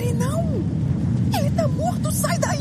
pare, 0.00 0.12
não! 0.14 0.64
Ele 1.38 1.50
tá 1.50 1.68
morto, 1.68 2.10
sai 2.10 2.38
daí! 2.38 2.58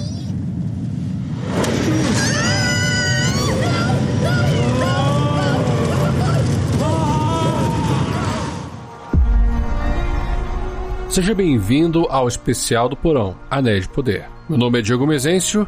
Seja 11.10 11.34
bem-vindo 11.34 12.06
ao 12.10 12.28
especial 12.28 12.88
do 12.88 12.96
Porão, 12.96 13.36
Anéis 13.50 13.84
de 13.84 13.90
Poder. 13.90 14.28
Meu 14.48 14.58
nome 14.58 14.80
é 14.80 14.82
Diego 14.82 15.08
Mezencio 15.08 15.68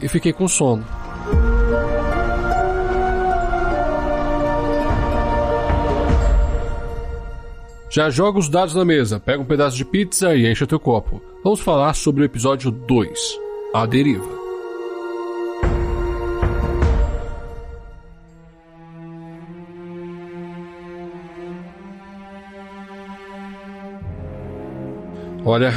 e 0.00 0.08
fiquei 0.08 0.32
com 0.32 0.48
sono. 0.48 0.84
Já 7.92 8.08
joga 8.08 8.38
os 8.38 8.48
dados 8.48 8.74
na 8.74 8.86
mesa, 8.86 9.20
pega 9.20 9.42
um 9.42 9.44
pedaço 9.44 9.76
de 9.76 9.84
pizza 9.84 10.34
e 10.34 10.50
enche 10.50 10.66
teu 10.66 10.80
copo. 10.80 11.20
Vamos 11.44 11.60
falar 11.60 11.92
sobre 11.92 12.22
o 12.22 12.24
episódio 12.24 12.70
2, 12.70 13.38
A 13.74 13.84
Deriva. 13.84 14.30
Olha, 25.44 25.74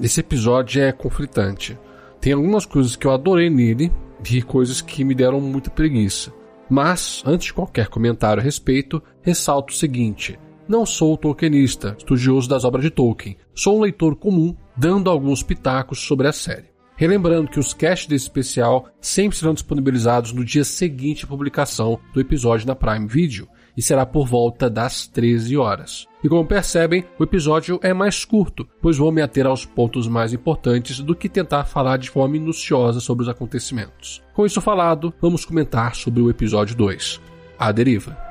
esse 0.00 0.20
episódio 0.20 0.80
é 0.80 0.92
conflitante. 0.92 1.76
Tem 2.20 2.32
algumas 2.32 2.64
coisas 2.64 2.94
que 2.94 3.08
eu 3.08 3.10
adorei 3.10 3.50
nele 3.50 3.90
e 4.30 4.40
coisas 4.40 4.80
que 4.80 5.02
me 5.02 5.16
deram 5.16 5.40
muita 5.40 5.68
preguiça. 5.68 6.32
Mas, 6.70 7.24
antes 7.26 7.46
de 7.46 7.54
qualquer 7.54 7.88
comentário 7.88 8.40
a 8.40 8.44
respeito, 8.44 9.02
ressalto 9.20 9.72
o 9.72 9.76
seguinte: 9.76 10.38
não 10.68 10.84
sou 10.84 11.16
tolkienista, 11.16 11.94
estudioso 11.96 12.48
das 12.48 12.64
obras 12.64 12.84
de 12.84 12.90
Tolkien. 12.90 13.36
Sou 13.54 13.78
um 13.78 13.82
leitor 13.82 14.16
comum, 14.16 14.56
dando 14.76 15.10
alguns 15.10 15.42
pitacos 15.42 16.00
sobre 16.00 16.26
a 16.28 16.32
série. 16.32 16.70
Relembrando 16.96 17.50
que 17.50 17.60
os 17.60 17.74
casts 17.74 18.08
desse 18.08 18.24
especial 18.24 18.88
sempre 19.00 19.36
serão 19.36 19.52
disponibilizados 19.52 20.32
no 20.32 20.44
dia 20.44 20.64
seguinte 20.64 21.24
à 21.24 21.28
publicação 21.28 22.00
do 22.14 22.20
episódio 22.20 22.66
na 22.66 22.74
Prime 22.74 23.06
Video, 23.06 23.46
e 23.76 23.82
será 23.82 24.06
por 24.06 24.26
volta 24.26 24.70
das 24.70 25.06
13 25.06 25.56
horas. 25.56 26.06
E 26.24 26.28
como 26.28 26.46
percebem, 26.46 27.04
o 27.18 27.24
episódio 27.24 27.78
é 27.82 27.92
mais 27.92 28.24
curto, 28.24 28.66
pois 28.80 28.96
vou 28.96 29.12
me 29.12 29.20
ater 29.20 29.46
aos 29.46 29.66
pontos 29.66 30.08
mais 30.08 30.32
importantes 30.32 30.98
do 31.00 31.14
que 31.14 31.28
tentar 31.28 31.64
falar 31.64 31.98
de 31.98 32.08
forma 32.08 32.32
minuciosa 32.32 33.00
sobre 33.00 33.22
os 33.24 33.28
acontecimentos. 33.28 34.22
Com 34.32 34.46
isso 34.46 34.60
falado, 34.60 35.12
vamos 35.20 35.44
comentar 35.44 35.94
sobre 35.94 36.22
o 36.22 36.30
episódio 36.30 36.74
2, 36.74 37.20
A 37.58 37.70
Deriva. 37.70 38.25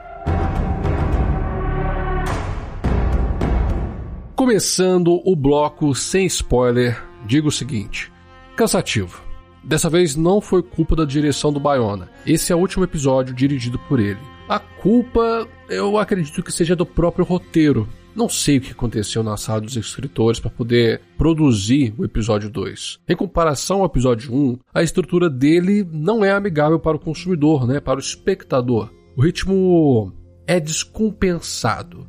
Começando 4.46 5.20
o 5.26 5.36
bloco 5.36 5.96
sem 5.96 6.28
spoiler, 6.28 7.04
digo 7.26 7.48
o 7.48 7.52
seguinte: 7.52 8.14
cansativo. 8.56 9.20
Dessa 9.64 9.90
vez 9.90 10.16
não 10.16 10.40
foi 10.40 10.62
culpa 10.62 10.96
da 10.96 11.04
direção 11.04 11.52
do 11.52 11.60
Bayona. 11.60 12.12
Esse 12.28 12.54
é 12.54 12.56
o 12.56 12.60
último 12.60 12.84
episódio 12.84 13.34
dirigido 13.34 13.80
por 13.90 14.00
ele. 14.00 14.20
A 14.48 14.60
culpa, 14.60 15.48
eu 15.68 15.98
acredito 15.98 16.44
que 16.44 16.52
seja 16.52 16.76
do 16.76 16.86
próprio 16.86 17.26
roteiro. 17.26 17.90
Não 18.16 18.30
sei 18.30 18.60
o 18.60 18.62
que 18.62 18.72
aconteceu 18.72 19.23
na 19.23 19.36
sala 19.36 19.62
dos 19.62 19.76
escritores 19.76 20.40
para 20.40 20.52
poder 20.52 21.02
produzir 21.18 21.96
o 21.98 22.06
episódio 22.06 22.48
2. 22.48 23.00
Em 23.10 23.16
comparação 23.16 23.80
ao 23.80 23.88
episódio 23.88 24.32
1, 24.32 24.60
a 24.72 24.84
estrutura 24.84 25.28
dele 25.28 25.84
não 25.92 26.23
é 26.23 26.30
amigável 26.30 26.80
para 26.80 26.98
o 26.98 27.00
consumidor, 27.00 27.66
né, 27.66 27.80
para 27.80 27.98
o 27.98 28.00
espectador. 28.00 28.94
O 29.18 29.23
ritmo 29.23 30.14
é 30.46 30.60
descompensado. 30.60 32.08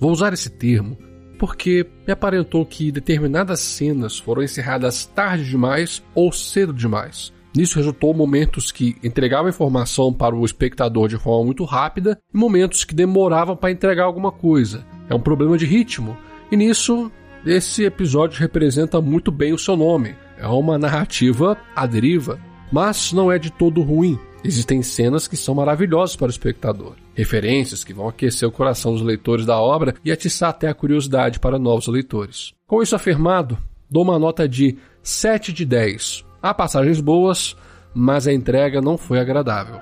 Vou 0.00 0.10
usar 0.10 0.32
esse 0.32 0.48
termo 0.48 0.96
porque 1.44 1.86
me 2.06 2.12
aparentou 2.14 2.64
que 2.64 2.90
determinadas 2.90 3.60
cenas 3.60 4.18
foram 4.18 4.42
encerradas 4.42 5.04
tarde 5.04 5.44
demais 5.44 6.02
ou 6.14 6.32
cedo 6.32 6.72
demais. 6.72 7.34
Nisso 7.54 7.76
resultou 7.76 8.14
momentos 8.14 8.72
que 8.72 8.96
entregavam 9.04 9.50
informação 9.50 10.10
para 10.10 10.34
o 10.34 10.42
espectador 10.46 11.06
de 11.06 11.18
forma 11.18 11.44
muito 11.44 11.62
rápida 11.66 12.18
e 12.32 12.38
momentos 12.38 12.82
que 12.82 12.94
demoravam 12.94 13.54
para 13.54 13.70
entregar 13.70 14.04
alguma 14.04 14.32
coisa. 14.32 14.86
É 15.06 15.14
um 15.14 15.20
problema 15.20 15.58
de 15.58 15.66
ritmo. 15.66 16.16
E 16.50 16.56
nisso, 16.56 17.12
esse 17.44 17.84
episódio 17.84 18.40
representa 18.40 18.98
muito 19.02 19.30
bem 19.30 19.52
o 19.52 19.58
seu 19.58 19.76
nome. 19.76 20.16
É 20.38 20.46
uma 20.46 20.78
narrativa 20.78 21.58
à 21.76 21.84
deriva, 21.84 22.40
mas 22.72 23.12
não 23.12 23.30
é 23.30 23.38
de 23.38 23.52
todo 23.52 23.82
ruim. 23.82 24.18
Existem 24.44 24.82
cenas 24.82 25.26
que 25.26 25.38
são 25.38 25.54
maravilhosas 25.54 26.14
para 26.14 26.26
o 26.26 26.30
espectador, 26.30 26.92
referências 27.14 27.82
que 27.82 27.94
vão 27.94 28.08
aquecer 28.08 28.46
o 28.46 28.52
coração 28.52 28.92
dos 28.92 29.00
leitores 29.00 29.46
da 29.46 29.58
obra 29.58 29.94
e 30.04 30.12
atiçar 30.12 30.50
até 30.50 30.68
a 30.68 30.74
curiosidade 30.74 31.40
para 31.40 31.58
novos 31.58 31.86
leitores. 31.88 32.52
Com 32.66 32.82
isso 32.82 32.94
afirmado, 32.94 33.56
dou 33.90 34.02
uma 34.02 34.18
nota 34.18 34.46
de 34.46 34.76
7 35.02 35.52
de 35.52 35.64
10 35.64 36.24
Há 36.44 36.52
passagens 36.52 37.00
boas, 37.00 37.56
mas 37.94 38.28
a 38.28 38.32
entrega 38.34 38.82
não 38.82 38.98
foi 38.98 39.18
agradável. 39.18 39.80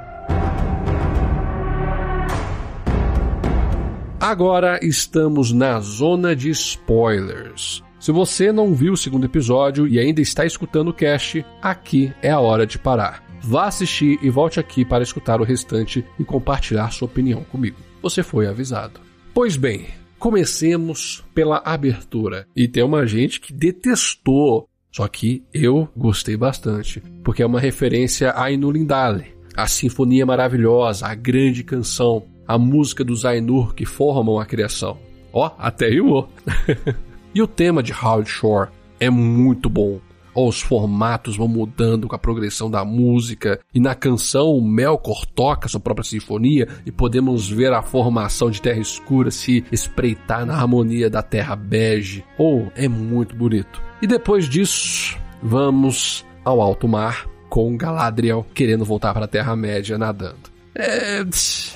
Agora 4.20 4.78
estamos 4.80 5.50
na 5.50 5.80
zona 5.80 6.36
de 6.36 6.50
spoilers. 6.50 7.82
Se 7.98 8.12
você 8.12 8.52
não 8.52 8.74
viu 8.74 8.92
o 8.92 8.96
segundo 8.96 9.24
episódio 9.24 9.88
e 9.88 9.98
ainda 9.98 10.20
está 10.20 10.46
escutando 10.46 10.90
o 10.90 10.94
cast, 10.94 11.44
aqui 11.60 12.12
é 12.22 12.30
a 12.30 12.38
hora 12.38 12.64
de 12.64 12.78
parar. 12.78 13.31
Vá 13.42 13.66
assistir 13.66 14.18
e 14.22 14.30
volte 14.30 14.60
aqui 14.60 14.84
para 14.84 15.02
escutar 15.02 15.40
o 15.40 15.44
restante 15.44 16.04
e 16.18 16.24
compartilhar 16.24 16.90
sua 16.90 17.06
opinião 17.06 17.42
comigo. 17.44 17.78
Você 18.02 18.22
foi 18.22 18.46
avisado. 18.46 19.00
Pois 19.34 19.56
bem, 19.56 19.88
comecemos 20.18 21.24
pela 21.34 21.60
abertura. 21.64 22.46
E 22.54 22.68
tem 22.68 22.82
uma 22.82 23.06
gente 23.06 23.40
que 23.40 23.52
detestou 23.52 24.68
só 24.92 25.08
que 25.08 25.42
eu 25.54 25.88
gostei 25.96 26.36
bastante, 26.36 27.02
porque 27.24 27.42
é 27.42 27.46
uma 27.46 27.58
referência 27.58 28.34
a 28.36 28.50
Inulindale, 28.50 29.34
a 29.56 29.66
sinfonia 29.66 30.26
maravilhosa, 30.26 31.06
a 31.06 31.14
grande 31.14 31.64
canção, 31.64 32.26
a 32.46 32.58
música 32.58 33.02
dos 33.02 33.24
Ainur 33.24 33.74
que 33.74 33.86
formam 33.86 34.38
a 34.38 34.44
criação. 34.44 34.98
Ó, 35.32 35.46
oh, 35.46 35.52
até 35.58 35.88
rimou. 35.88 36.28
e 37.34 37.40
o 37.40 37.46
tema 37.46 37.82
de 37.82 37.90
Howard 37.90 38.28
Shore 38.28 38.68
é 39.00 39.08
muito 39.08 39.70
bom. 39.70 39.98
Os 40.34 40.60
formatos 40.60 41.36
vão 41.36 41.48
mudando 41.48 42.08
com 42.08 42.14
a 42.14 42.18
progressão 42.18 42.70
da 42.70 42.84
música, 42.84 43.60
e 43.74 43.80
na 43.80 43.94
canção 43.94 44.56
o 44.56 44.62
Melkor 44.62 45.26
toca 45.26 45.68
sua 45.68 45.80
própria 45.80 46.04
sinfonia 46.04 46.68
e 46.86 46.92
podemos 46.92 47.48
ver 47.48 47.72
a 47.72 47.82
formação 47.82 48.50
de 48.50 48.60
Terra 48.62 48.80
Escura 48.80 49.30
se 49.30 49.64
espreitar 49.70 50.46
na 50.46 50.54
harmonia 50.54 51.10
da 51.10 51.22
Terra 51.22 51.54
Bege. 51.54 52.24
Oh, 52.38 52.66
é 52.74 52.88
muito 52.88 53.36
bonito. 53.36 53.82
E 54.00 54.06
depois 54.06 54.48
disso, 54.48 55.18
vamos 55.42 56.24
ao 56.44 56.60
alto 56.60 56.88
mar 56.88 57.26
com 57.48 57.76
Galadriel 57.76 58.46
querendo 58.54 58.84
voltar 58.84 59.12
para 59.12 59.26
a 59.26 59.28
Terra-média 59.28 59.98
nadando. 59.98 60.50
É, 60.74 61.22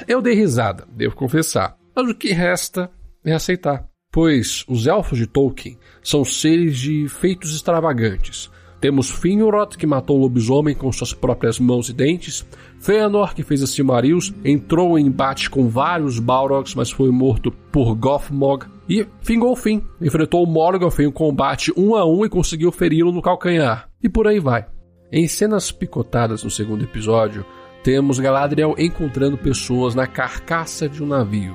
eu 0.09 0.23
dei 0.23 0.35
risada, 0.35 0.87
devo 0.91 1.15
confessar. 1.15 1.77
Mas 1.95 2.09
o 2.09 2.15
que 2.15 2.33
resta 2.33 2.91
é 3.25 3.33
aceitar. 3.33 3.87
Pois 4.17 4.65
os 4.67 4.87
elfos 4.87 5.19
de 5.19 5.27
Tolkien 5.27 5.77
são 6.03 6.25
seres 6.25 6.79
de 6.79 7.07
feitos 7.07 7.55
extravagantes. 7.55 8.51
Temos 8.81 9.11
Finrod, 9.11 9.77
que 9.77 9.87
matou 9.87 10.17
o 10.17 10.21
lobisomem 10.23 10.75
com 10.75 10.91
suas 10.91 11.13
próprias 11.13 11.61
mãos 11.61 11.91
e 11.91 11.93
dentes. 11.93 12.43
Fëanor, 12.81 13.35
que 13.35 13.43
fez 13.43 13.63
a 13.63 13.67
Silmarils, 13.67 14.33
entrou 14.43 14.99
em 14.99 15.05
embate 15.05 15.51
com 15.51 15.69
vários 15.69 16.19
Balrogs, 16.19 16.75
mas 16.75 16.91
foi 16.91 17.11
morto 17.11 17.51
por 17.71 17.95
Gothmog. 17.95 18.65
E 18.89 19.07
Fingolfin 19.21 19.83
enfrentou 20.01 20.47
Morgoth 20.47 20.99
em 20.99 21.09
um 21.09 21.13
combate 21.13 21.71
um 21.77 21.95
a 21.95 22.07
um 22.07 22.25
e 22.25 22.31
conseguiu 22.31 22.73
feri-lo 22.73 23.13
no 23.13 23.21
calcanhar. 23.21 23.87
E 24.03 24.09
por 24.09 24.27
aí 24.27 24.41
vai. 24.41 24.65
Em 25.13 25.29
cenas 25.29 25.71
picotadas 25.71 26.43
no 26.43 26.51
segundo 26.51 26.83
episódio, 26.83 27.45
temos 27.85 28.19
Galadriel 28.19 28.77
encontrando 28.79 29.37
pessoas 29.37 29.95
na 29.95 30.07
carcaça 30.07 30.89
de 30.89 31.05
um 31.05 31.07
navio, 31.07 31.55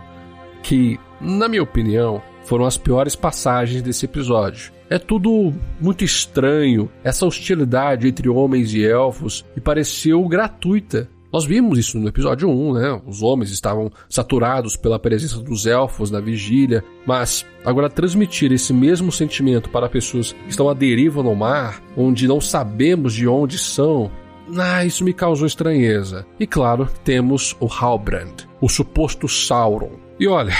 que, 0.62 1.00
na 1.20 1.50
minha 1.50 1.64
opinião, 1.64 2.22
foram 2.46 2.66
as 2.66 2.78
piores 2.78 3.16
passagens 3.16 3.82
desse 3.82 4.06
episódio. 4.06 4.72
É 4.90 5.00
tudo 5.00 5.54
muito 5.80 6.04
estranho, 6.04 6.90
essa 7.04 7.26
hostilidade 7.26 8.08
entre 8.08 8.28
homens 8.28 8.74
e 8.74 8.86
elfos, 8.86 9.46
e 9.56 9.62
pareceu 9.62 10.28
gratuita. 10.28 11.10
Nós 11.32 11.46
vimos 11.46 11.80
isso 11.80 11.98
no 11.98 12.10
episódio 12.10 12.50
1, 12.50 12.74
né? 12.74 13.02
Os 13.08 13.24
homens 13.24 13.52
estavam 13.52 13.90
saturados 14.10 14.76
pela 14.76 15.00
presença 15.00 15.40
dos 15.40 15.66
elfos 15.66 16.12
na 16.12 16.20
vigília, 16.20 16.84
mas 17.06 17.46
agora 17.64 17.90
transmitir 17.90 18.52
esse 18.52 18.74
mesmo 18.74 19.14
sentimento 19.14 19.70
para 19.70 19.88
pessoas 19.88 20.34
que 20.34 20.50
estão 20.50 20.68
à 20.68 20.74
deriva 20.74 21.24
no 21.24 21.34
mar, 21.34 21.82
onde 21.96 22.28
não 22.28 22.42
sabemos 22.42 23.14
de 23.14 23.30
onde 23.30 23.58
são, 23.58 24.12
ah, 24.58 24.84
isso 24.84 25.06
me 25.06 25.14
causou 25.14 25.48
estranheza. 25.48 26.26
E 26.38 26.46
claro, 26.46 26.90
temos 27.04 27.56
o 27.62 27.68
Halbrand, 27.68 28.48
o 28.60 28.68
suposto 28.68 29.28
Sauron. 29.30 29.92
E 30.20 30.28
olha, 30.28 30.54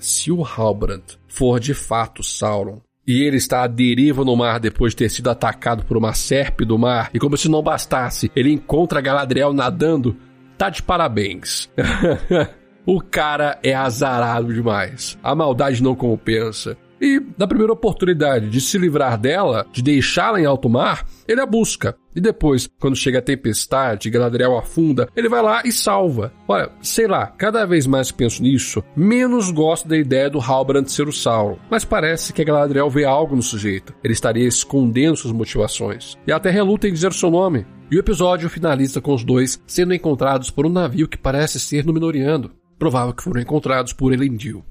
se 0.00 0.32
o 0.32 0.42
Halbrand 0.42 1.02
for 1.28 1.60
de 1.60 1.74
fato 1.74 2.22
Sauron, 2.22 2.80
e 3.06 3.22
ele 3.22 3.36
está 3.36 3.62
à 3.62 3.66
deriva 3.66 4.24
no 4.24 4.36
mar 4.36 4.60
depois 4.60 4.92
de 4.92 4.98
ter 4.98 5.10
sido 5.10 5.30
atacado 5.30 5.84
por 5.84 5.96
uma 5.96 6.14
serpe 6.14 6.64
do 6.64 6.78
mar, 6.78 7.10
e 7.12 7.18
como 7.18 7.36
se 7.36 7.48
não 7.48 7.62
bastasse, 7.62 8.30
ele 8.34 8.52
encontra 8.52 9.00
Galadriel 9.00 9.52
nadando, 9.52 10.16
tá 10.56 10.70
de 10.70 10.82
parabéns. 10.82 11.70
o 12.86 13.00
cara 13.00 13.58
é 13.62 13.74
azarado 13.74 14.52
demais. 14.52 15.18
A 15.22 15.34
maldade 15.34 15.82
não 15.82 15.94
compensa. 15.94 16.76
E, 17.00 17.20
na 17.38 17.46
primeira 17.46 17.72
oportunidade 17.72 18.50
de 18.50 18.60
se 18.60 18.76
livrar 18.76 19.18
dela, 19.18 19.66
de 19.72 19.82
deixá-la 19.82 20.40
em 20.40 20.44
alto 20.44 20.68
mar, 20.68 21.06
ele 21.26 21.40
a 21.40 21.46
busca. 21.46 21.96
E 22.14 22.20
depois, 22.20 22.68
quando 22.78 22.96
chega 22.96 23.20
a 23.20 23.22
tempestade 23.22 24.08
e 24.08 24.10
Galadriel 24.10 24.58
afunda, 24.58 25.08
ele 25.16 25.28
vai 25.28 25.42
lá 25.42 25.62
e 25.64 25.72
salva. 25.72 26.32
Olha, 26.46 26.70
sei 26.82 27.06
lá, 27.06 27.26
cada 27.26 27.64
vez 27.64 27.86
mais 27.86 28.10
penso 28.10 28.42
nisso, 28.42 28.82
menos 28.96 29.50
gosto 29.50 29.88
da 29.88 29.96
ideia 29.96 30.28
do 30.28 30.40
Halbrand 30.40 30.86
ser 30.86 31.08
o 31.08 31.12
Sauron. 31.12 31.58
Mas 31.70 31.84
parece 31.84 32.32
que 32.32 32.42
a 32.42 32.44
Galadriel 32.44 32.90
vê 32.90 33.04
algo 33.04 33.36
no 33.36 33.42
sujeito. 33.42 33.94
Ele 34.02 34.12
estaria 34.12 34.46
escondendo 34.46 35.16
suas 35.16 35.32
motivações. 35.32 36.18
E 36.26 36.32
até 36.32 36.50
reluta 36.50 36.88
em 36.88 36.92
dizer 36.92 37.12
seu 37.12 37.30
nome. 37.30 37.64
E 37.90 37.96
o 37.96 38.00
episódio 38.00 38.50
finaliza 38.50 39.00
com 39.00 39.14
os 39.14 39.24
dois 39.24 39.60
sendo 39.66 39.94
encontrados 39.94 40.50
por 40.50 40.66
um 40.66 40.70
navio 40.70 41.08
que 41.08 41.18
parece 41.18 41.58
ser 41.58 41.84
Númenoriano. 41.84 42.50
Provável 42.78 43.14
que 43.14 43.22
foram 43.22 43.40
encontrados 43.40 43.92
por 43.92 44.12
Elendil. 44.12 44.64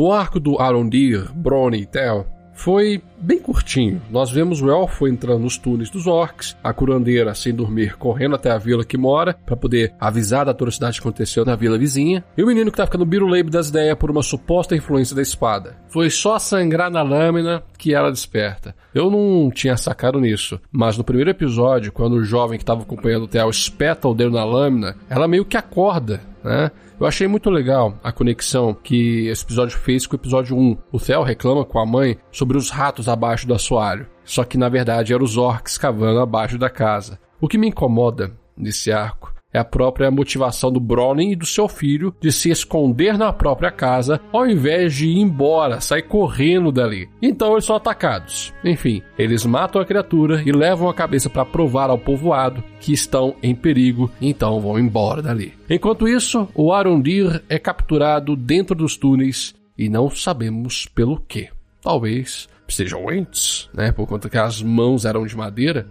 No 0.00 0.12
arco 0.12 0.40
do 0.40 0.58
Arondir, 0.58 1.30
Bronn 1.34 1.74
e 1.74 1.84
Tel, 1.84 2.26
foi 2.54 3.02
bem 3.18 3.38
curtinho. 3.38 4.00
Nós 4.10 4.30
vemos 4.30 4.62
o 4.62 4.70
elfo 4.70 5.06
entrando 5.06 5.42
nos 5.42 5.58
túneis 5.58 5.90
dos 5.90 6.06
orcs, 6.06 6.56
a 6.64 6.72
curandeira, 6.72 7.34
sem 7.34 7.54
dormir, 7.54 7.98
correndo 7.98 8.34
até 8.34 8.50
a 8.50 8.56
vila 8.56 8.82
que 8.82 8.96
mora, 8.96 9.36
para 9.44 9.56
poder 9.56 9.94
avisar 10.00 10.46
da 10.46 10.52
atrocidade 10.52 10.98
que 10.98 11.06
aconteceu 11.06 11.44
na 11.44 11.54
vila 11.54 11.76
vizinha, 11.76 12.24
e 12.34 12.42
o 12.42 12.46
menino 12.46 12.70
que 12.70 12.78
tá 12.78 12.86
ficando 12.86 13.04
biruleibe 13.04 13.50
das 13.50 13.68
ideias 13.68 13.98
por 13.98 14.10
uma 14.10 14.22
suposta 14.22 14.74
influência 14.74 15.14
da 15.14 15.20
espada. 15.20 15.76
Foi 15.88 16.08
só 16.08 16.38
sangrar 16.38 16.90
na 16.90 17.02
lâmina 17.02 17.62
que 17.76 17.94
ela 17.94 18.10
desperta. 18.10 18.74
Eu 18.94 19.10
não 19.10 19.50
tinha 19.50 19.76
sacado 19.76 20.18
nisso, 20.18 20.58
mas 20.72 20.96
no 20.96 21.04
primeiro 21.04 21.30
episódio, 21.30 21.92
quando 21.92 22.14
o 22.14 22.24
jovem 22.24 22.56
que 22.56 22.62
estava 22.62 22.82
acompanhando 22.82 23.24
o 23.24 23.28
Theo 23.28 23.50
espeta 23.50 24.08
o 24.08 24.14
dedo 24.14 24.30
na 24.30 24.44
lâmina, 24.44 24.96
ela 25.10 25.28
meio 25.28 25.44
que 25.44 25.58
acorda, 25.58 26.22
né? 26.42 26.70
Eu 26.98 27.06
achei 27.06 27.26
muito 27.26 27.48
legal 27.50 27.98
a 28.02 28.12
conexão 28.12 28.74
que 28.74 29.26
esse 29.28 29.44
episódio 29.44 29.78
fez 29.78 30.06
com 30.06 30.14
o 30.14 30.18
episódio 30.18 30.56
1. 30.56 30.76
O 30.92 30.98
Theo 30.98 31.22
reclama 31.22 31.64
com 31.64 31.78
a 31.78 31.86
mãe 31.86 32.18
sobre 32.30 32.58
os 32.58 32.70
ratos 32.70 33.08
abaixo 33.08 33.46
do 33.46 33.54
assoalho, 33.54 34.06
só 34.24 34.44
que 34.44 34.58
na 34.58 34.68
verdade 34.68 35.12
eram 35.12 35.24
os 35.24 35.36
orcs 35.36 35.78
cavando 35.78 36.20
abaixo 36.20 36.58
da 36.58 36.68
casa. 36.68 37.18
O 37.40 37.48
que 37.48 37.58
me 37.58 37.68
incomoda 37.68 38.32
nesse 38.56 38.92
arco 38.92 39.29
é 39.52 39.58
a 39.58 39.64
própria 39.64 40.10
motivação 40.10 40.70
do 40.70 40.80
Browning 40.80 41.32
e 41.32 41.36
do 41.36 41.46
seu 41.46 41.68
filho 41.68 42.14
de 42.20 42.30
se 42.30 42.50
esconder 42.50 43.18
na 43.18 43.32
própria 43.32 43.70
casa 43.70 44.20
ao 44.32 44.46
invés 44.46 44.94
de 44.94 45.06
ir 45.06 45.18
embora, 45.18 45.80
sair 45.80 46.02
correndo 46.02 46.72
dali. 46.72 47.08
Então 47.20 47.52
eles 47.52 47.64
são 47.64 47.76
atacados. 47.76 48.52
Enfim, 48.64 49.02
eles 49.18 49.44
matam 49.44 49.80
a 49.80 49.84
criatura 49.84 50.42
e 50.44 50.52
levam 50.52 50.88
a 50.88 50.94
cabeça 50.94 51.28
para 51.28 51.44
provar 51.44 51.90
ao 51.90 51.98
povoado 51.98 52.62
que 52.80 52.92
estão 52.92 53.34
em 53.42 53.54
perigo, 53.54 54.10
então 54.20 54.60
vão 54.60 54.78
embora 54.78 55.22
dali. 55.22 55.52
Enquanto 55.68 56.08
isso, 56.08 56.48
o 56.54 56.72
Arondir 56.72 57.42
é 57.48 57.58
capturado 57.58 58.36
dentro 58.36 58.74
dos 58.74 58.96
túneis 58.96 59.54
e 59.76 59.88
não 59.88 60.10
sabemos 60.10 60.86
pelo 60.86 61.20
que. 61.20 61.48
Talvez 61.82 62.48
sejam 62.68 63.10
entes, 63.10 63.68
né? 63.74 63.90
Por 63.90 64.06
conta 64.06 64.28
que 64.28 64.38
as 64.38 64.62
mãos 64.62 65.04
eram 65.04 65.26
de 65.26 65.36
madeira. 65.36 65.86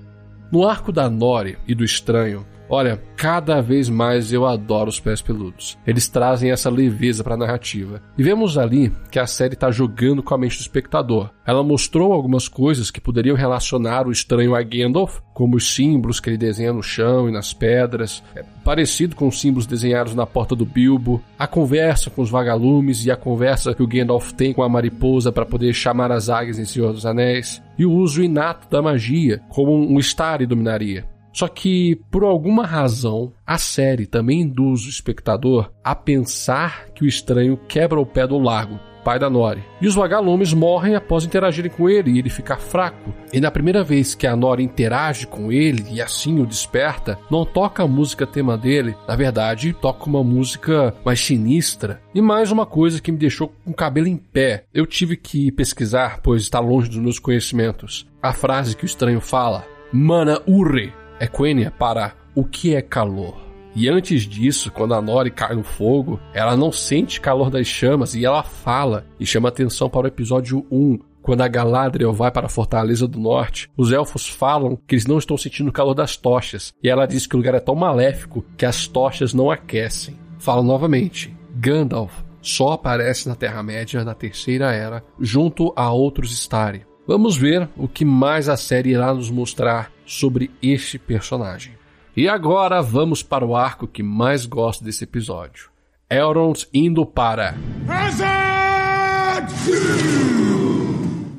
No 0.51 0.67
arco 0.67 0.91
da 0.91 1.09
Nori 1.09 1.57
e 1.67 1.75
do 1.75 1.83
Estranho, 1.83 2.45
Olha, 2.71 3.01
cada 3.17 3.61
vez 3.61 3.89
mais 3.89 4.31
eu 4.31 4.45
adoro 4.45 4.89
os 4.89 4.99
pés 4.99 5.23
peludos. 5.23 5.75
Eles 5.87 6.07
trazem 6.07 6.51
essa 6.51 6.69
leveza 6.69 7.23
para 7.23 7.33
a 7.33 7.37
narrativa. 7.37 7.99
E 8.15 8.21
vemos 8.21 8.59
ali 8.59 8.93
que 9.09 9.17
a 9.17 9.25
série 9.25 9.55
está 9.55 9.71
jogando 9.71 10.21
com 10.21 10.35
a 10.35 10.37
mente 10.37 10.57
do 10.57 10.61
espectador. 10.61 11.31
Ela 11.47 11.63
mostrou 11.63 12.13
algumas 12.13 12.47
coisas 12.47 12.91
que 12.91 13.01
poderiam 13.01 13.35
relacionar 13.35 14.07
o 14.07 14.11
estranho 14.11 14.53
a 14.53 14.61
Gandalf, 14.61 15.19
como 15.33 15.55
os 15.55 15.73
símbolos 15.73 16.19
que 16.19 16.29
ele 16.29 16.37
desenha 16.37 16.71
no 16.71 16.83
chão 16.83 17.27
e 17.27 17.31
nas 17.31 17.53
pedras, 17.53 18.21
é 18.35 18.43
parecido 18.63 19.15
com 19.15 19.27
os 19.27 19.39
símbolos 19.39 19.65
desenhados 19.65 20.13
na 20.13 20.27
porta 20.27 20.55
do 20.55 20.65
Bilbo, 20.65 21.23
a 21.39 21.47
conversa 21.47 22.11
com 22.11 22.21
os 22.21 22.29
vagalumes 22.29 23.03
e 23.03 23.09
a 23.09 23.15
conversa 23.15 23.73
que 23.73 23.81
o 23.81 23.87
Gandalf 23.87 24.31
tem 24.33 24.53
com 24.53 24.61
a 24.61 24.69
mariposa 24.69 25.31
para 25.31 25.45
poder 25.45 25.73
chamar 25.73 26.11
as 26.11 26.29
águias 26.29 26.59
em 26.59 26.65
Senhor 26.65 26.93
dos 26.93 27.05
Anéis, 27.05 27.63
e 27.79 27.85
o 27.85 27.91
uso 27.91 28.21
inato 28.21 28.69
da 28.69 28.81
magia, 28.81 29.41
como 29.49 29.73
um 29.73 29.97
Stari 29.97 30.45
dominaria. 30.45 31.05
Só 31.33 31.47
que, 31.47 31.99
por 32.11 32.23
alguma 32.23 32.65
razão, 32.65 33.33
a 33.45 33.57
série 33.57 34.05
também 34.05 34.41
induz 34.41 34.85
o 34.85 34.89
espectador 34.89 35.71
a 35.83 35.95
pensar 35.95 36.87
que 36.93 37.03
o 37.03 37.07
estranho 37.07 37.57
quebra 37.67 37.99
o 37.99 38.05
pé 38.05 38.25
do 38.27 38.37
lago, 38.37 38.79
pai 39.03 39.17
da 39.17 39.29
Nori. 39.29 39.63
E 39.81 39.87
os 39.87 39.95
vagalumes 39.95 40.53
morrem 40.53 40.95
após 40.95 41.23
interagirem 41.23 41.71
com 41.71 41.89
ele 41.89 42.11
e 42.11 42.19
ele 42.19 42.29
ficar 42.29 42.57
fraco. 42.57 43.13
E 43.31 43.39
na 43.39 43.51
primeira 43.51 43.83
vez 43.83 44.13
que 44.13 44.27
a 44.27 44.35
Nori 44.35 44.63
interage 44.63 45.27
com 45.27 45.51
ele 45.51 45.85
e 45.91 46.01
assim 46.01 46.39
o 46.39 46.45
desperta, 46.45 47.17
não 47.29 47.45
toca 47.45 47.83
a 47.83 47.87
música 47.87 48.27
tema 48.27 48.57
dele, 48.57 48.95
na 49.07 49.15
verdade, 49.15 49.73
toca 49.73 50.05
uma 50.05 50.23
música 50.23 50.93
mais 51.05 51.19
sinistra. 51.19 52.01
E 52.13 52.21
mais 52.21 52.51
uma 52.51 52.65
coisa 52.65 53.01
que 53.01 53.11
me 53.11 53.17
deixou 53.17 53.47
com 53.47 53.71
o 53.71 53.73
cabelo 53.73 54.07
em 54.07 54.17
pé. 54.17 54.65
Eu 54.73 54.85
tive 54.85 55.15
que 55.15 55.51
pesquisar, 55.51 56.19
pois 56.21 56.41
está 56.41 56.59
longe 56.59 56.89
dos 56.89 56.97
meus 56.97 57.19
conhecimentos. 57.19 58.07
A 58.21 58.33
frase 58.33 58.75
que 58.75 58.83
o 58.83 58.85
estranho 58.85 59.21
fala: 59.21 59.65
Mana 59.93 60.41
Urre 60.47 60.91
é 61.19 61.27
Quenya 61.27 61.71
para 61.71 62.13
o 62.33 62.43
que 62.43 62.75
é 62.75 62.81
calor. 62.81 63.35
E 63.75 63.87
antes 63.87 64.23
disso, 64.23 64.71
quando 64.71 64.93
a 64.93 65.01
Nori 65.01 65.29
cai 65.29 65.55
no 65.55 65.63
fogo, 65.63 66.19
ela 66.33 66.57
não 66.57 66.71
sente 66.71 67.21
calor 67.21 67.49
das 67.49 67.67
chamas 67.67 68.15
e 68.15 68.25
ela 68.25 68.43
fala 68.43 69.05
e 69.19 69.25
chama 69.25 69.49
atenção 69.49 69.89
para 69.89 70.05
o 70.05 70.07
episódio 70.07 70.65
1, 70.71 70.99
quando 71.21 71.41
a 71.41 71.47
Galadriel 71.47 72.13
vai 72.13 72.31
para 72.31 72.47
a 72.47 72.49
Fortaleza 72.49 73.07
do 73.07 73.19
Norte, 73.19 73.69
os 73.77 73.91
elfos 73.91 74.27
falam 74.27 74.77
que 74.87 74.95
eles 74.95 75.05
não 75.05 75.19
estão 75.19 75.37
sentindo 75.37 75.69
o 75.69 75.73
calor 75.73 75.93
das 75.93 76.17
tochas, 76.17 76.73
e 76.81 76.89
ela 76.89 77.05
diz 77.05 77.27
que 77.27 77.35
o 77.35 77.37
lugar 77.37 77.53
é 77.53 77.59
tão 77.59 77.75
maléfico 77.75 78.43
que 78.57 78.65
as 78.65 78.87
tochas 78.87 79.33
não 79.33 79.51
aquecem. 79.51 80.17
Fala 80.39 80.63
novamente: 80.63 81.35
Gandalf 81.55 82.11
só 82.41 82.71
aparece 82.71 83.27
na 83.27 83.35
Terra-média 83.35 84.03
na 84.03 84.15
Terceira 84.15 84.71
Era, 84.71 85.03
junto 85.19 85.73
a 85.75 85.91
outros 85.91 86.31
Stari. 86.31 86.85
Vamos 87.05 87.35
ver 87.35 87.67
o 87.75 87.87
que 87.87 88.05
mais 88.05 88.47
a 88.47 88.55
série 88.55 88.91
irá 88.91 89.13
nos 89.13 89.29
mostrar 89.29 89.91
sobre 90.09 90.49
este 90.59 90.97
personagem. 90.97 91.73
E 92.17 92.27
agora 92.27 92.81
vamos 92.81 93.21
para 93.21 93.45
o 93.45 93.55
arco 93.55 93.87
que 93.87 94.01
mais 94.01 94.47
gosto 94.47 94.83
desse 94.83 95.03
episódio. 95.03 95.69
Elrond 96.09 96.67
indo 96.73 97.05
para. 97.05 97.55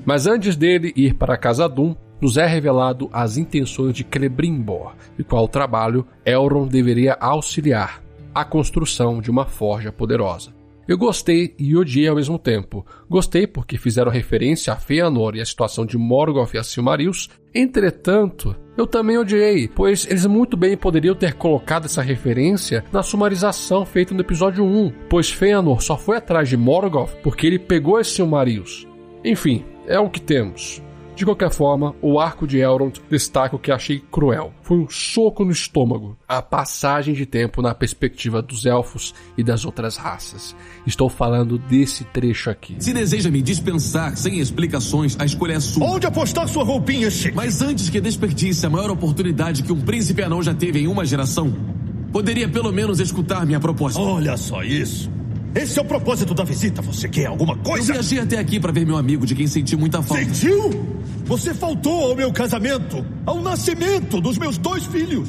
Mas 0.07 0.27
antes 0.29 0.55
dele 0.55 0.93
ir 0.95 1.15
para 1.15 1.37
Casadum, 1.37 1.97
nos 2.21 2.37
é 2.37 2.47
revelado 2.47 3.11
as 3.13 3.37
intenções 3.37 3.93
de 3.93 4.07
Celebrimbor, 4.09 4.95
e 5.19 5.25
qual 5.25 5.49
trabalho 5.49 6.07
Elrond 6.25 6.71
deveria 6.71 7.17
auxiliar 7.21 8.01
a 8.33 8.45
construção 8.45 9.21
de 9.21 9.31
uma 9.31 9.47
forja 9.47 9.91
poderosa. 9.91 10.60
Eu 10.91 10.99
gostei 10.99 11.55
e 11.57 11.77
odiei 11.77 12.09
ao 12.09 12.17
mesmo 12.17 12.37
tempo. 12.37 12.85
Gostei 13.09 13.47
porque 13.47 13.79
fizeram 13.79 14.11
referência 14.11 14.73
a 14.73 14.77
Fëanor 14.77 15.37
e 15.37 15.41
a 15.41 15.47
situação 15.47 15.87
de 15.87 15.97
Morgoth 15.97 16.53
e 16.53 16.59
a 16.59 16.65
Silmarils. 16.65 17.31
Entretanto, 17.55 18.57
eu 18.77 18.89
também 18.89 19.17
odiei, 19.17 19.69
pois 19.69 20.05
eles 20.05 20.27
muito 20.27 20.57
bem 20.57 20.77
poderiam 20.77 21.15
ter 21.15 21.35
colocado 21.35 21.85
essa 21.85 22.03
referência 22.03 22.85
na 22.91 23.05
sumarização 23.05 23.87
feita 23.87 24.13
no 24.13 24.21
episódio 24.21 24.65
1, 24.65 24.93
pois 25.09 25.31
Fëanor 25.31 25.81
só 25.81 25.97
foi 25.97 26.17
atrás 26.17 26.49
de 26.49 26.57
Morgoth 26.57 27.15
porque 27.23 27.47
ele 27.47 27.61
pegou 27.61 27.97
as 27.97 28.09
Silmarils. 28.09 28.85
Enfim, 29.25 29.65
é 29.87 30.01
o 30.01 30.11
que 30.11 30.21
temos. 30.21 30.83
De 31.21 31.27
qualquer 31.27 31.51
forma, 31.51 31.95
o 32.01 32.19
arco 32.19 32.47
de 32.47 32.57
Elrond 32.57 32.99
destaca 33.11 33.55
o 33.55 33.59
que 33.59 33.71
achei 33.71 34.03
cruel. 34.11 34.55
Foi 34.63 34.79
um 34.79 34.89
soco 34.89 35.45
no 35.45 35.51
estômago. 35.51 36.17
A 36.27 36.41
passagem 36.41 37.13
de 37.13 37.27
tempo 37.27 37.61
na 37.61 37.75
perspectiva 37.75 38.41
dos 38.41 38.65
elfos 38.65 39.15
e 39.37 39.45
das 39.45 39.67
outras 39.67 39.99
raças. 39.99 40.57
Estou 40.87 41.11
falando 41.11 41.59
desse 41.59 42.05
trecho 42.05 42.49
aqui. 42.49 42.75
Se 42.79 42.95
deseja 42.95 43.31
me 43.31 43.43
dispensar 43.43 44.17
sem 44.17 44.39
explicações, 44.39 45.15
a 45.21 45.27
escolha 45.27 45.53
é 45.53 45.61
sua. 45.61 45.91
Onde 45.91 46.07
apostar 46.07 46.49
sua 46.49 46.65
roupinha, 46.65 47.11
Chico? 47.11 47.37
Mas 47.37 47.61
antes 47.61 47.91
que 47.91 48.01
desperdice 48.01 48.65
a 48.65 48.71
maior 48.71 48.89
oportunidade 48.89 49.63
que 49.63 49.75
um 49.75 49.81
príncipe 49.83 50.23
anão 50.23 50.43
já 50.43 50.55
teve 50.55 50.79
em 50.79 50.87
uma 50.87 51.05
geração, 51.05 51.55
poderia 52.11 52.49
pelo 52.49 52.73
menos 52.73 52.99
escutar 52.99 53.45
minha 53.45 53.61
proposta. 53.61 54.01
Olha 54.01 54.39
só 54.39 54.63
isso. 54.63 55.20
Esse 55.55 55.79
é 55.79 55.83
o 55.83 55.85
propósito 55.85 56.33
da 56.33 56.45
visita. 56.45 56.81
Você 56.83 57.09
quer 57.09 57.27
alguma 57.27 57.57
coisa? 57.57 57.91
Eu 57.91 57.95
viajei 57.95 58.21
até 58.21 58.39
aqui 58.39 58.61
para 58.61 58.73
ver 58.73 58.87
meu 58.87 58.97
amigo, 58.97 59.27
de 59.27 59.35
quem 59.35 59.47
senti 59.47 59.77
muita 59.77 60.03
falta. 60.03 60.23
Sentiu? 60.25 60.71
Você 61.25 61.53
faltou 61.53 62.11
ao 62.11 62.17
meu 62.17 62.33
casamento, 62.33 63.05
ao 63.27 63.41
nascimento 63.41 64.21
dos 64.21 64.39
meus 64.39 64.59
dois 64.59 64.85
filhos. 64.87 65.29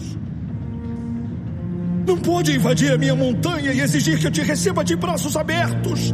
Não 2.05 2.17
pode 2.17 2.55
invadir 2.55 2.91
a 2.91 2.97
minha 2.97 3.15
montanha 3.15 3.71
e 3.71 3.79
exigir 3.79 4.19
que 4.19 4.27
eu 4.27 4.31
te 4.31 4.41
receba 4.41 4.83
de 4.83 4.95
braços 4.95 5.35
abertos. 5.35 6.13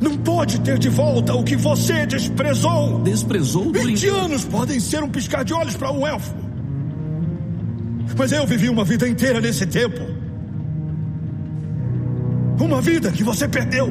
Não 0.00 0.16
pode 0.16 0.60
ter 0.60 0.78
de 0.78 0.88
volta 0.88 1.34
o 1.34 1.44
que 1.44 1.56
você 1.56 2.06
desprezou. 2.06 3.00
Desprezou? 3.00 3.72
20 3.72 4.08
anos 4.08 4.44
podem 4.44 4.80
ser 4.80 5.02
um 5.02 5.08
piscar 5.08 5.44
de 5.44 5.52
olhos 5.52 5.76
para 5.76 5.90
um 5.90 6.06
elfo. 6.06 6.34
Mas 8.16 8.32
eu 8.32 8.46
vivi 8.46 8.68
uma 8.68 8.84
vida 8.84 9.08
inteira 9.08 9.40
nesse 9.40 9.66
tempo. 9.66 10.21
Uma 12.60 12.80
vida 12.80 13.10
que 13.10 13.24
você 13.24 13.48
perdeu. 13.48 13.88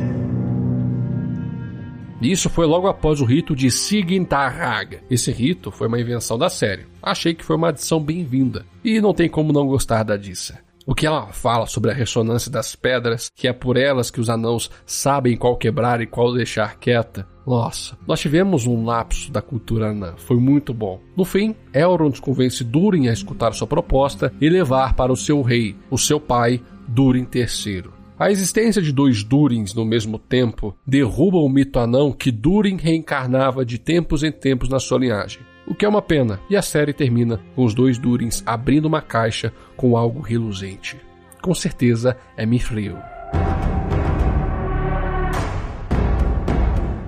Isso 2.21 2.49
foi 2.49 2.67
logo 2.67 2.87
após 2.87 3.19
o 3.19 3.25
rito 3.25 3.55
de 3.55 3.71
Sigintarrag. 3.71 4.99
Esse 5.09 5.31
rito 5.31 5.71
foi 5.71 5.87
uma 5.87 5.99
invenção 5.99 6.37
da 6.37 6.49
série. 6.49 6.85
Achei 7.01 7.33
que 7.33 7.43
foi 7.43 7.55
uma 7.55 7.69
adição 7.69 7.99
bem-vinda. 7.99 8.65
E 8.83 9.01
não 9.01 9.13
tem 9.13 9.27
como 9.27 9.51
não 9.51 9.65
gostar 9.65 10.03
da 10.03 10.15
Dissa. 10.15 10.59
O 10.85 10.93
que 10.93 11.05
ela 11.05 11.27
fala 11.27 11.65
sobre 11.65 11.91
a 11.91 11.93
ressonância 11.93 12.51
das 12.51 12.75
pedras, 12.75 13.29
que 13.35 13.47
é 13.47 13.53
por 13.53 13.77
elas 13.77 14.11
que 14.11 14.19
os 14.19 14.29
anãos 14.29 14.69
sabem 14.85 15.37
qual 15.37 15.57
quebrar 15.57 16.01
e 16.01 16.07
qual 16.07 16.33
deixar 16.33 16.77
quieta. 16.77 17.27
Nossa, 17.45 17.97
nós 18.07 18.19
tivemos 18.19 18.67
um 18.67 18.85
lapso 18.85 19.31
da 19.31 19.41
cultura 19.41 19.89
anã, 19.89 20.13
foi 20.17 20.37
muito 20.37 20.73
bom. 20.73 20.99
No 21.15 21.25
fim, 21.25 21.55
Elrond 21.73 22.19
convence 22.19 22.63
Durin 22.63 23.07
a 23.07 23.13
escutar 23.13 23.53
sua 23.53 23.67
proposta 23.67 24.31
e 24.39 24.49
levar 24.49 24.93
para 24.95 25.11
o 25.11 25.17
seu 25.17 25.41
rei, 25.41 25.75
o 25.89 25.97
seu 25.97 26.19
pai, 26.19 26.61
Durin 26.87 27.27
III. 27.33 28.00
A 28.21 28.29
existência 28.29 28.83
de 28.83 28.91
dois 28.91 29.23
Durins 29.23 29.73
no 29.73 29.83
mesmo 29.83 30.19
tempo 30.19 30.77
derruba 30.85 31.37
o 31.37 31.49
mito 31.49 31.79
anão 31.79 32.11
que 32.11 32.31
Durin 32.31 32.77
reencarnava 32.77 33.65
de 33.65 33.79
tempos 33.79 34.21
em 34.21 34.31
tempos 34.31 34.69
na 34.69 34.79
sua 34.79 34.99
linhagem. 34.99 35.41
O 35.65 35.73
que 35.73 35.85
é 35.85 35.89
uma 35.89 36.03
pena, 36.03 36.39
e 36.47 36.55
a 36.55 36.61
série 36.61 36.93
termina 36.93 37.41
com 37.55 37.65
os 37.65 37.73
dois 37.73 37.97
Durins 37.97 38.43
abrindo 38.45 38.85
uma 38.85 39.01
caixa 39.01 39.51
com 39.75 39.97
algo 39.97 40.21
reluzente. 40.21 40.97
Com 41.41 41.55
certeza 41.55 42.15
é 42.37 42.45
Mithril. 42.45 42.95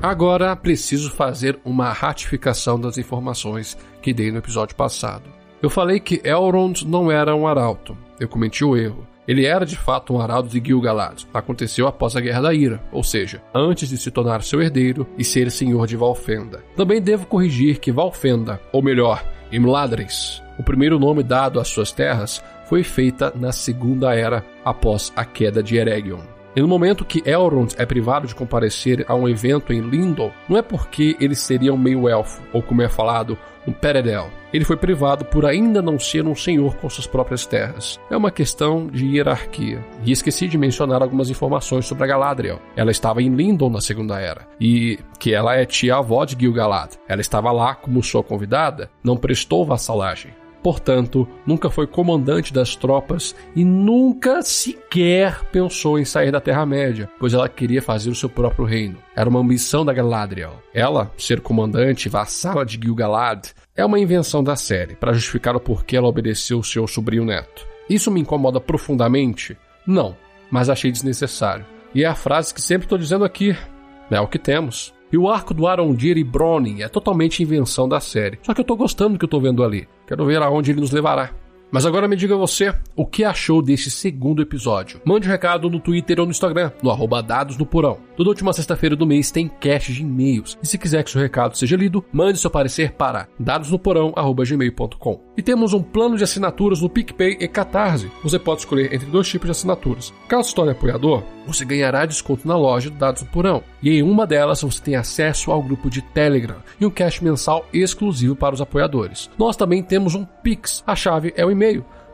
Agora 0.01 0.55
preciso 0.55 1.12
fazer 1.12 1.60
uma 1.63 1.93
ratificação 1.93 2.79
das 2.79 2.98
informações 2.98 3.77
que 4.01 4.15
dei 4.15 4.32
no 4.32 4.39
episódio 4.39 4.75
passado. 4.75 5.29
Eu 5.62 5.70
falei 5.70 6.00
que 6.00 6.24
Elrond 6.24 6.88
não 6.88 7.12
era 7.12 7.36
um 7.36 7.46
arauto. 7.46 7.96
Eu 8.20 8.27
cometi 8.27 8.65
o 8.65 8.75
erro. 8.75 9.12
Ele 9.27 9.46
era 9.46 9.65
de 9.65 9.77
fato 9.77 10.13
um 10.13 10.20
arauto 10.20 10.50
de 10.50 10.62
Gil-galad. 10.63 11.24
Aconteceu 11.34 11.88
após 11.88 12.15
a 12.15 12.22
Guerra 12.22 12.42
da 12.42 12.53
Ira, 12.53 12.82
ou 12.92 13.03
seja, 13.03 13.42
antes 13.53 13.89
de 13.89 13.98
se 13.98 14.12
tornar 14.12 14.44
seu 14.44 14.62
herdeiro 14.62 15.08
e 15.18 15.24
ser 15.24 15.50
senhor 15.50 15.88
de 15.88 15.96
Valfenda. 15.96 16.63
Também 16.75 17.01
devo 17.01 17.25
corrigir 17.25 17.80
que 17.80 17.92
Valfenda, 17.92 18.60
ou 18.72 18.82
melhor, 18.82 19.24
Imladris, 19.51 20.42
o 20.58 20.63
primeiro 20.63 21.00
nome 21.00 21.24
dado 21.24 21.60
às 21.60 21.68
suas 21.68 21.92
terras, 21.92 22.44
foi 22.65 22.84
feita 22.84 23.32
na 23.36 23.51
Segunda 23.51 24.13
Era 24.13 24.44
após 24.65 25.13
a 25.15 25.24
queda 25.24 25.62
de 25.62 25.77
Eregion. 25.77 26.22
E 26.56 26.62
no 26.62 26.68
momento 26.68 27.06
que 27.06 27.24
Elrond 27.26 27.74
é 27.78 27.86
privado 27.86 28.28
de 28.28 28.36
comparecer 28.36 29.04
a 29.08 29.16
um 29.16 29.28
evento 29.28 29.74
em 29.74 29.82
Lindon, 29.82 30.32
não 30.48 30.58
é 30.58 30.62
porque 30.62 31.18
ele 31.20 31.36
seria 31.36 31.74
um 31.74 31.78
meio-elfo, 31.78 32.42
ou 32.54 32.62
como 32.62 32.82
é 32.82 32.90
falado, 32.90 33.38
um 33.68 33.72
Peredel. 33.72 34.30
Ele 34.54 34.66
foi 34.66 34.78
privado 34.78 35.26
por 35.26 35.46
ainda 35.46 35.82
não 35.82 35.98
ser 35.98 36.28
um 36.28 36.36
senhor 36.36 36.76
com 36.76 36.90
suas 36.90 37.08
próprias 37.08 37.46
terras. 37.46 38.00
É 38.12 38.16
uma 38.16 38.30
questão 38.30 38.88
de 38.88 39.08
hierarquia. 39.08 39.84
E 40.06 40.12
esqueci 40.12 40.48
de 40.48 40.58
mencionar 40.58 41.02
algumas 41.02 41.30
informações 41.30 41.86
sobre 41.86 42.04
a 42.04 42.08
Galadriel. 42.08 42.60
Ela 42.76 42.92
estava 42.92 43.24
em 43.24 43.34
Lindon 43.34 43.70
na 43.70 43.82
Segunda 43.82 44.20
Era, 44.20 44.48
e 44.60 45.00
que 45.18 45.34
ela 45.34 45.56
é 45.56 45.66
tia-avó 45.66 46.24
de 46.24 46.38
Gil-galad. 46.40 46.92
Ela 47.08 47.22
estava 47.22 47.52
lá 47.52 47.74
como 47.74 48.04
sua 48.04 48.24
convidada, 48.24 48.92
não 49.04 49.18
prestou 49.18 49.66
vassalagem. 49.66 50.32
Portanto, 50.63 51.27
nunca 51.46 51.70
foi 51.70 51.86
comandante 51.86 52.53
das 52.53 52.74
tropas 52.74 53.36
e 53.53 53.65
nunca 53.65 54.41
sequer 54.41 55.43
pensou 55.51 56.00
em 56.00 56.05
sair 56.05 56.32
da 56.32 56.39
Terra-média, 56.39 57.10
pois 57.20 57.34
ela 57.34 57.50
queria 57.50 57.82
fazer 57.82 58.10
o 58.10 58.15
seu 58.15 58.29
próprio 58.29 58.63
reino. 58.63 58.98
Era 59.13 59.29
uma 59.29 59.41
ambição 59.41 59.84
da 59.84 59.91
Galadriel. 59.91 60.53
Ela, 60.74 61.12
ser 61.17 61.41
comandante 61.41 62.08
vassala 62.08 62.65
de 62.65 62.79
Gil-galad, 62.82 63.50
é 63.75 63.86
uma 63.86 64.00
invenção 64.00 64.41
da 64.41 64.55
série 64.55 64.96
para 64.96 65.12
justificar 65.12 65.53
o 65.53 65.60
porquê 65.60 65.98
ela 65.98 66.08
obedeceu 66.08 66.63
seu 66.63 66.88
sobrinho 66.88 67.25
neto. 67.25 67.67
Isso 67.89 68.10
me 68.10 68.22
incomoda 68.22 68.62
profundamente? 68.62 69.58
Não, 69.86 70.15
mas 70.50 70.70
achei 70.70 70.91
desnecessário. 70.91 71.65
E 71.93 72.03
é 72.03 72.08
a 72.08 72.15
frase 72.15 72.53
que 72.53 72.62
sempre 72.62 72.86
estou 72.86 72.98
dizendo 72.98 73.25
aqui. 73.25 73.55
É 74.10 74.22
o 74.22 74.27
que 74.27 74.39
temos. 74.39 74.93
E 75.13 75.17
o 75.17 75.29
arco 75.29 75.53
do 75.53 75.67
Arondir 75.67 76.17
e 76.17 76.24
Browning 76.24 76.82
é 76.82 76.89
totalmente 76.89 77.43
invenção 77.43 77.88
da 77.88 78.00
série. 78.00 78.39
Só 78.41 78.51
que 78.51 78.62
eu 78.62 78.65
tô 78.65 78.75
gostando 78.75 79.13
do 79.13 79.20
que 79.20 79.25
eu 79.25 79.29
tô 79.29 79.39
vendo 79.39 79.63
ali. 79.63 79.88
Quero 80.08 80.25
ver 80.25 80.41
aonde 80.41 80.72
ele 80.72 80.82
nos 80.82 80.89
levará. 80.89 81.29
Mas 81.74 81.88
agora 81.88 82.08
me 82.08 82.15
diga 82.15 82.38
você, 82.38 82.72
o 82.96 83.03
que 83.03 83.24
achou 83.24 83.60
desse 83.60 83.89
segundo 83.89 84.44
episódio? 84.44 85.01
Mande 85.03 85.27
um 85.27 85.32
recado 85.32 85.72
no 85.72 85.80
Twitter 85.80 86.20
ou 86.20 86.25
no 86.27 86.32
Instagram, 86.32 86.72
no 86.84 86.92
arroba 86.92 87.20
dados 87.20 87.58
no 87.58 87.65
porão. 87.65 87.98
Toda 88.15 88.30
última 88.30 88.53
sexta-feira 88.53 88.96
do 88.96 89.08
mês 89.08 89.32
tem 89.32 89.48
cache 89.48 89.92
de 89.92 90.03
e-mails. 90.03 90.56
E 90.62 90.68
se 90.68 90.77
quiser 90.77 91.03
que 91.03 91.10
seu 91.10 91.20
recado 91.20 91.58
seja 91.58 91.75
lido, 91.75 92.06
mande 92.13 92.38
seu 92.38 92.51
parecer 92.51 92.92
para 92.92 93.27
dadosnoporão.gmail.com. 93.39 95.20
E 95.36 95.42
temos 95.42 95.74
um 95.74 95.82
plano 95.82 96.15
de 96.15 96.24
assinaturas 96.24 96.80
no 96.80 96.88
PicPay 96.88 97.38
e 97.39 97.48
Catarse. 97.48 98.12
Você 98.22 98.38
pode 98.38 98.60
escolher 98.60 98.94
entre 98.94 99.08
dois 99.08 99.27
tipos 99.27 99.48
de 99.48 99.51
assinaturas. 99.51 100.13
Caso 100.27 100.50
se 100.50 100.56
torne 100.56 100.74
apoiador, 100.74 101.24
você 101.48 101.65
ganhará 101.65 102.06
desconto 102.06 102.48
na 102.48 102.56
loja 102.56 102.92
do 102.92 103.00
Dados 103.00 103.24
no 103.24 103.30
Porão. 103.30 103.63
E 103.82 103.89
em 103.89 104.03
uma 104.03 104.27
delas 104.27 104.62
você 104.62 104.80
tem 104.80 104.96
acesso 104.96 105.51
ao 105.51 105.63
grupo 105.63 105.89
de 105.89 106.03
Telegram 106.03 106.58
e 106.80 106.86
um 106.86 106.92
cache 106.92 107.24
mensal 107.24 107.65
exclusivo 107.74 108.36
para 108.36 108.53
os 108.53 108.62
apoiadores. 108.62 109.27
Nós 109.39 109.58
também 109.58 109.82
temos 109.82 110.13
um 110.13 110.24
Pix. 110.24 110.84
A 110.86 110.96
chave 110.96 111.34
é 111.36 111.44
o 111.44 111.50
e-mail 111.50 111.62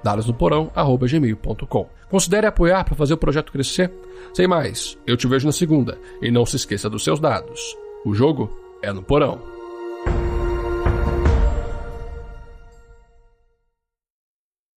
dadosnoporão.gmail.com. 0.04 1.90
Considere 2.10 2.48
apoiar 2.48 2.84
para 2.84 2.96
fazer 2.96 3.14
o 3.14 3.18
projeto 3.18 3.52
crescer. 3.52 3.92
Sem 4.34 4.48
mais, 4.48 4.98
eu 5.06 5.16
te 5.16 5.28
vejo 5.28 5.46
na 5.46 5.52
segunda 5.52 5.98
e 6.22 6.32
não 6.32 6.46
se 6.46 6.56
esqueça 6.56 6.90
dos 6.90 7.04
seus 7.04 7.20
dados. 7.20 7.76
O 8.06 8.14
jogo 8.14 8.50
é 8.82 8.92
no 8.92 9.04
porão. 9.04 9.59